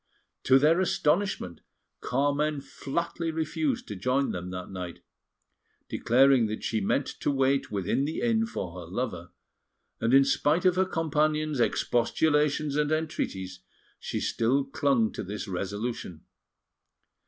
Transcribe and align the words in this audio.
To 0.45 0.57
their 0.57 0.79
astonishment, 0.79 1.61
Carmen 1.99 2.59
flatly 2.59 3.29
refused 3.29 3.87
to 3.87 3.95
join 3.95 4.31
them 4.31 4.49
that 4.49 4.71
night, 4.71 5.03
declaring 5.89 6.47
that 6.47 6.63
she 6.63 6.81
meant 6.81 7.05
to 7.19 7.29
wait 7.29 7.69
within 7.69 8.05
the 8.05 8.21
inn 8.21 8.47
for 8.47 8.75
her 8.79 8.87
lover; 8.91 9.29
and 9.99 10.11
in 10.11 10.25
spite 10.25 10.65
of 10.65 10.75
her 10.75 10.85
companions' 10.85 11.59
expostulations 11.59 12.75
and 12.75 12.91
entreaties, 12.91 13.59
she 13.99 14.19
still 14.19 14.63
clung 14.65 15.11
to 15.11 15.21
this 15.23 15.47
resolution. 15.47 16.25